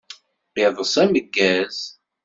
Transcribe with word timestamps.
Iḍeṣ 0.63 0.93
ameggaz! 1.03 1.77